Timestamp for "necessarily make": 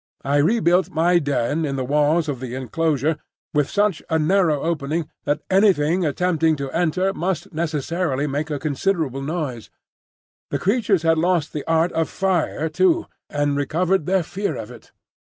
7.53-8.49